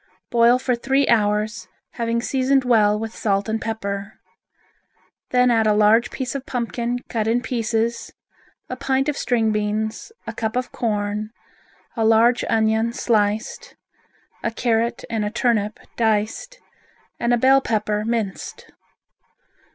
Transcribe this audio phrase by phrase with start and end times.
[0.31, 4.13] Boil for three hours, having seasoned well with salt and pepper.
[5.29, 8.11] Then add a large piece of pumpkin cut in pieces,
[8.67, 11.29] a pint of string beans, a cup of corn,
[11.95, 13.75] a large onion sliced,
[14.41, 16.59] a carrot and a turnip diced,
[17.19, 18.71] and a bell pepper minced.